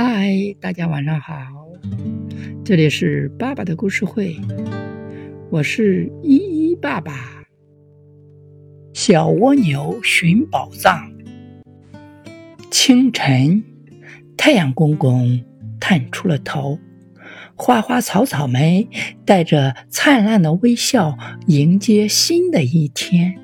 [0.00, 1.34] 嗨，大家晚上好，
[2.64, 4.36] 这里是爸爸的故事会，
[5.50, 7.42] 我是依依爸爸。
[8.94, 11.10] 小蜗牛寻宝藏。
[12.70, 13.64] 清晨，
[14.36, 15.44] 太阳公公
[15.80, 16.78] 探出了头，
[17.56, 18.86] 花花草草们
[19.24, 21.18] 带着灿烂的微笑
[21.48, 23.34] 迎接新的一天。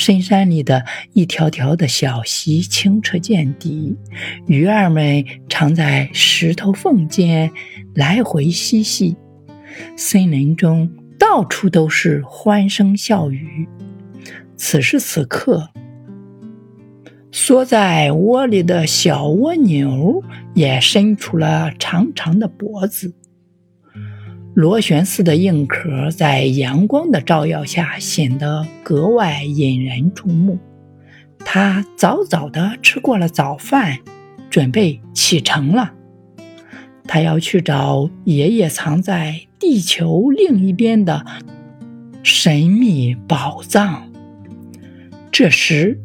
[0.00, 0.82] 深山里的
[1.12, 3.94] 一条条的小溪清澈见底，
[4.46, 7.50] 鱼儿们常在石头缝间
[7.94, 9.14] 来回嬉戏。
[9.98, 13.68] 森林中到处都是欢声笑语。
[14.56, 15.68] 此时此刻，
[17.30, 20.24] 缩在窝里的小蜗牛
[20.54, 23.12] 也伸出了长长的脖子。
[24.60, 30.58] 螺旋似的硬壳在阳光的照耀下显得格外引人注目。
[31.38, 34.00] 它早早地吃过了早饭，
[34.50, 35.94] 准备启程了。
[37.04, 41.24] 它要去找爷爷藏在地球另一边的
[42.22, 44.12] 神秘宝藏。
[45.32, 45.98] 这时，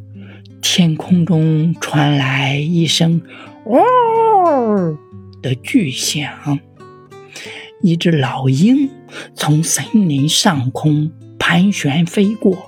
[0.61, 3.21] 天空中传来一声
[3.67, 4.97] “嗷”
[5.43, 6.57] 的巨响。
[7.81, 8.89] 一只老鹰
[9.35, 12.65] 从森林上空盘旋飞过，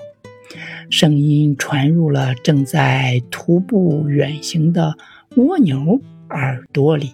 [0.89, 4.95] 声音传入了正在徒步远行的
[5.37, 7.13] 蜗牛耳朵里。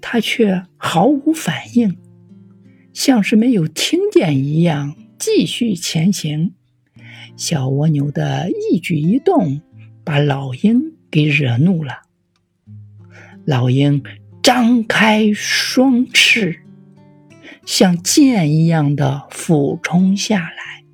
[0.00, 1.98] 它却毫无反应，
[2.94, 6.54] 像是没有听见一样，继续前行。
[7.36, 9.60] 小蜗牛的一举一动
[10.04, 12.02] 把老鹰给惹怒了。
[13.44, 14.02] 老鹰。
[14.46, 16.60] 张开双翅，
[17.64, 20.84] 像箭一样的俯冲下来，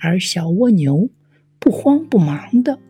[0.00, 1.08] 而小蜗牛
[1.60, 2.80] 不慌不忙的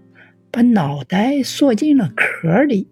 [0.51, 2.89] 把脑袋缩进了壳里。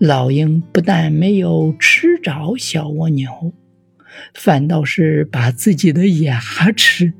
[0.00, 3.52] 老鹰不但没有吃着小蜗牛，
[4.34, 6.40] 反倒是把自己的牙
[6.76, 7.12] 齿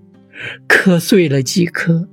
[0.67, 2.09] 磕碎了几颗。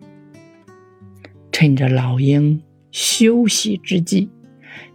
[1.51, 2.61] 趁着老鹰
[2.91, 4.29] 休息之际。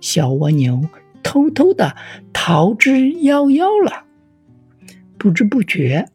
[0.00, 0.88] 小蜗牛
[1.22, 1.96] 偷偷的
[2.32, 4.04] 逃之夭夭了。
[5.18, 6.08] 不知不觉，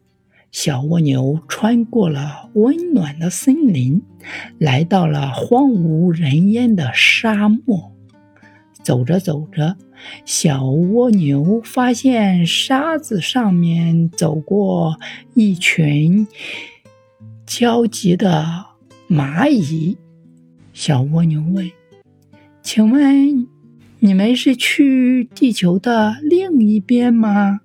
[0.50, 4.02] 小蜗牛穿过了温暖的森林，
[4.58, 7.92] 来到了荒无人烟的沙漠。
[8.82, 9.76] 走着走着，
[10.24, 14.98] 小蜗牛发现沙子上面走过
[15.34, 16.26] 一群
[17.46, 18.64] 焦急的
[19.08, 19.98] 蚂蚁。
[20.72, 21.70] 小蜗牛问
[22.62, 23.46] ：“请问？”
[24.00, 27.60] 你们是去地球的另一边吗？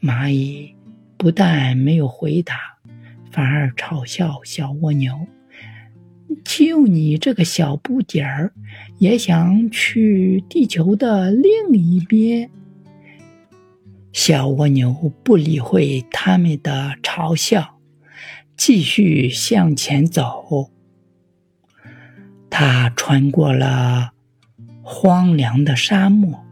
[0.00, 0.74] 蚂蚁
[1.16, 2.78] 不但没有回答，
[3.32, 5.26] 反而嘲笑小蜗牛
[6.44, 8.52] ：“就你这个小不点儿，
[8.98, 12.48] 也想去地球的另一边？”
[14.12, 17.80] 小蜗牛不理会他们的嘲笑，
[18.56, 20.70] 继续向前走。
[22.48, 24.12] 他穿过了。
[24.92, 26.44] 荒凉的沙漠，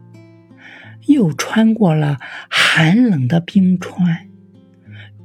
[1.07, 2.17] 又穿过了
[2.49, 4.29] 寒冷的冰川，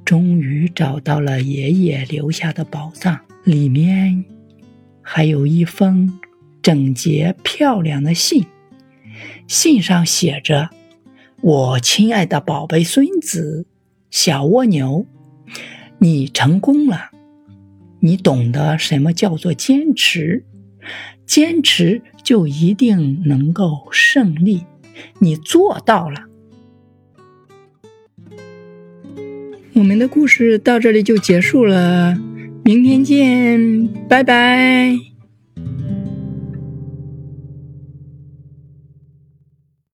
[0.05, 3.21] 终于找到了爷爷留下的宝藏。
[3.45, 4.25] 里面
[5.01, 6.19] 还有一封
[6.61, 8.47] 整洁漂亮的信，
[9.47, 10.71] 信上写着
[11.41, 13.69] ：“我亲爱的宝贝孙子
[14.11, 15.07] 小蜗牛，
[15.99, 17.13] 你成功了，
[18.01, 20.45] 你懂得什么叫做坚持。”
[21.27, 24.65] 坚持就一定能够胜利，
[25.21, 26.25] 你做到了。
[29.75, 32.17] 我们的故事到这里就结束了，
[32.65, 35.14] 明天见，拜拜。